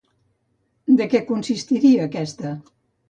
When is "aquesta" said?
2.11-2.55